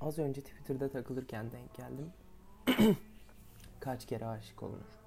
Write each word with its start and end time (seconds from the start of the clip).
Az 0.00 0.18
önce 0.18 0.40
Twitter'da 0.40 0.88
takılırken 0.88 1.50
denk 1.52 1.74
geldim. 1.74 2.12
Kaç 3.80 4.06
kere 4.06 4.26
aşık 4.26 4.62
olunur? 4.62 4.98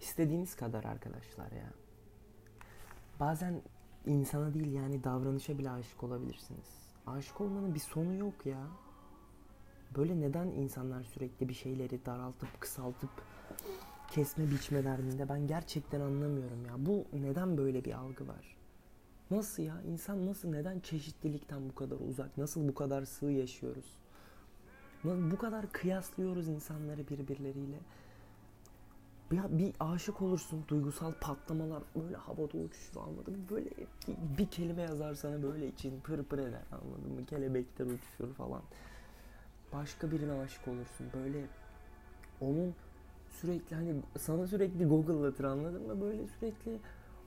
İstediğiniz 0.00 0.56
kadar 0.56 0.84
arkadaşlar 0.84 1.52
ya. 1.52 1.72
Bazen 3.20 3.62
insana 4.06 4.54
değil 4.54 4.72
yani 4.72 5.04
davranışa 5.04 5.58
bile 5.58 5.70
aşık 5.70 6.02
olabilirsiniz. 6.02 6.82
Aşık 7.06 7.40
olmanın 7.40 7.74
bir 7.74 7.80
sonu 7.80 8.14
yok 8.14 8.46
ya. 8.46 8.66
Böyle 9.96 10.20
neden 10.20 10.46
insanlar 10.46 11.02
sürekli 11.02 11.48
bir 11.48 11.54
şeyleri 11.54 12.06
daraltıp 12.06 12.60
kısaltıp 12.60 13.10
kesme 14.10 14.50
biçme 14.50 14.84
derdinde 14.84 15.28
ben 15.28 15.46
gerçekten 15.46 16.00
anlamıyorum 16.00 16.66
ya. 16.66 16.72
Bu 16.86 17.04
neden 17.12 17.58
böyle 17.58 17.84
bir 17.84 17.92
algı 17.92 18.28
var? 18.28 18.56
Nasıl 19.32 19.62
ya? 19.62 19.82
İnsan 19.82 20.26
nasıl 20.26 20.48
neden 20.48 20.80
çeşitlilikten 20.80 21.68
bu 21.68 21.74
kadar 21.74 21.96
uzak? 22.08 22.38
Nasıl 22.38 22.68
bu 22.68 22.74
kadar 22.74 23.04
sığ 23.04 23.26
yaşıyoruz? 23.26 23.98
Bu 25.04 25.38
kadar 25.38 25.72
kıyaslıyoruz 25.72 26.48
insanları 26.48 27.08
birbirleriyle. 27.08 27.78
Ya 29.32 29.46
bir 29.50 29.72
aşık 29.80 30.22
olursun, 30.22 30.64
duygusal 30.68 31.12
patlamalar 31.20 31.82
böyle 31.96 32.16
havada 32.16 32.58
uçuşur 32.58 32.96
anladın 32.96 33.38
mı? 33.38 33.44
Böyle 33.50 33.70
bir, 33.70 33.86
bir 34.38 34.46
kelime 34.46 34.82
yazar 34.82 35.14
sana 35.14 35.42
böyle 35.42 35.68
için 35.68 36.00
pır 36.00 36.24
pır 36.24 36.38
eder 36.38 36.62
anladın 36.72 37.12
mı? 37.12 37.26
Kelebekler 37.26 37.86
uçuşur 37.86 38.34
falan. 38.34 38.62
Başka 39.72 40.10
birine 40.10 40.32
aşık 40.32 40.68
olursun 40.68 41.06
böyle 41.14 41.46
onun 42.40 42.74
sürekli 43.30 43.76
hani 43.76 43.94
sana 44.18 44.46
sürekli 44.46 44.84
Google'latır 44.84 45.44
anladın 45.44 45.86
mı? 45.86 46.00
Böyle 46.00 46.26
sürekli 46.26 46.78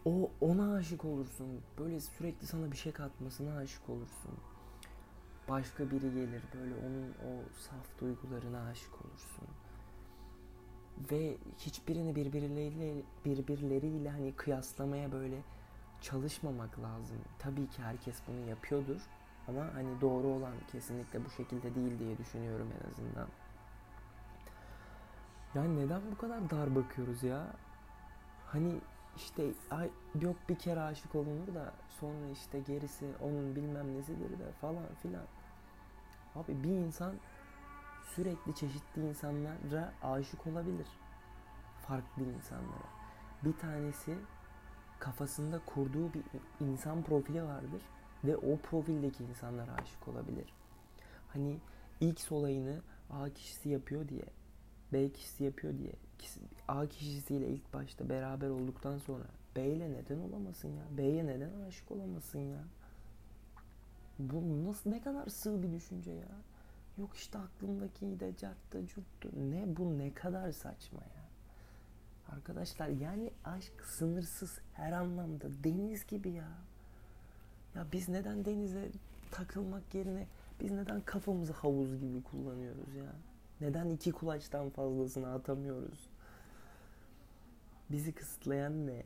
o 0.06 0.32
ona 0.42 0.74
aşık 0.74 1.06
olursun. 1.06 1.62
Böyle 1.80 2.00
sürekli 2.00 2.48
sana 2.48 2.72
bir 2.72 2.78
şey 2.78 2.92
katmasına 2.92 3.58
aşık 3.58 3.90
olursun. 3.90 4.32
Başka 5.50 5.92
biri 5.92 6.14
gelir 6.14 6.44
böyle 6.54 6.76
onun 6.76 7.10
o 7.10 7.60
saf 7.60 8.00
duygularına 8.00 8.68
aşık 8.68 9.06
olursun. 9.06 9.48
Ve 11.12 11.38
hiçbirini 11.58 12.16
birbirleriyle 12.16 13.02
birbirleriyle 13.26 14.10
hani 14.10 14.36
kıyaslamaya 14.36 15.12
böyle 15.12 15.42
çalışmamak 16.02 16.80
lazım. 16.80 17.18
Tabii 17.40 17.68
ki 17.68 17.82
herkes 17.82 18.22
bunu 18.28 18.50
yapıyordur 18.50 19.02
ama 19.48 19.74
hani 19.74 20.02
doğru 20.02 20.28
olan 20.28 20.54
kesinlikle 20.72 21.26
bu 21.26 21.30
şekilde 21.30 21.76
değil 21.76 22.00
diye 22.00 22.18
düşünüyorum 22.18 22.68
en 22.82 22.92
azından. 22.92 23.28
Yani 25.56 25.86
neden 25.86 26.02
bu 26.12 26.18
kadar 26.18 26.50
dar 26.50 26.76
bakıyoruz 26.76 27.24
ya? 27.24 27.48
Hani 28.46 28.82
işte 29.16 29.52
ay, 29.72 29.90
yok 30.22 30.36
bir 30.50 30.56
kere 30.56 30.82
aşık 30.82 31.16
olunur 31.16 31.56
da 31.56 31.74
sonra 32.00 32.30
işte 32.34 32.60
gerisi 32.60 33.06
onun 33.22 33.56
bilmem 33.56 33.98
nesidir 33.98 34.40
de 34.40 34.52
falan 34.62 34.96
filan. 35.02 35.26
Abi 36.36 36.64
bir 36.64 36.70
insan 36.70 37.14
sürekli 38.16 38.56
çeşitli 38.56 39.08
insanlara 39.08 39.94
aşık 40.04 40.48
olabilir. 40.48 40.88
Farklı 41.88 42.24
insanlara. 42.24 42.90
Bir 43.44 43.54
tanesi 43.58 44.18
kafasında 45.00 45.62
kurduğu 45.66 46.14
bir 46.14 46.24
insan 46.60 47.04
profili 47.04 47.44
vardır 47.44 47.82
ve 48.24 48.38
o 48.38 48.58
profildeki 48.58 49.24
insanlara 49.24 49.74
aşık 49.74 50.08
olabilir. 50.08 50.54
Hani 51.34 51.58
X 52.00 52.32
olayını 52.32 52.82
A 53.10 53.30
kişisi 53.30 53.70
yapıyor 53.70 54.08
diye, 54.10 54.26
B 54.94 55.10
kişisi 55.10 55.44
yapıyor 55.44 55.78
diye 55.78 55.92
A 56.68 56.88
kişisiyle 56.88 57.48
ilk 57.48 57.74
başta 57.74 58.10
beraber 58.10 58.50
olduktan 58.50 58.98
sonra 58.98 59.24
B 59.56 59.68
ile 59.68 59.92
neden 59.92 60.20
olamasın 60.20 60.68
ya? 60.68 60.98
B'ye 60.98 61.26
neden 61.26 61.62
aşık 61.68 61.92
olamasın 61.92 62.40
ya? 62.40 62.64
Bu 64.20 64.66
nasıl 64.66 64.90
ne 64.90 65.02
kadar 65.02 65.28
sığ 65.28 65.64
bir 65.64 65.72
düşünce 65.72 66.12
ya? 66.12 66.38
Yok 66.98 67.16
işte 67.16 67.38
aklımdaki 67.38 68.20
de 68.20 68.38
carttı 68.38 68.88
curttu. 68.88 69.30
Ne 69.52 69.78
bu 69.78 69.98
ne 69.98 70.14
kadar 70.14 70.52
saçma 70.52 71.00
ya. 71.00 71.26
Arkadaşlar 72.36 72.88
yani 72.88 73.32
aşk 73.46 73.84
sınırsız 73.86 74.60
her 74.74 74.92
anlamda 74.92 75.64
deniz 75.64 76.08
gibi 76.08 76.30
ya. 76.30 76.52
Ya 77.76 77.86
biz 77.92 78.10
neden 78.10 78.46
denize 78.46 78.90
takılmak 79.32 79.96
yerine 79.96 80.28
biz 80.62 80.72
neden 80.72 81.02
kafamızı 81.02 81.54
havuz 81.54 82.00
gibi 82.00 82.24
kullanıyoruz 82.24 82.96
ya? 82.96 83.16
Neden 83.62 83.90
iki 83.90 84.12
kulaçtan 84.12 84.70
fazlasını 84.70 85.34
atamıyoruz? 85.34 86.10
Bizi 87.92 88.12
kısıtlayan 88.12 88.88
ne? 88.88 89.04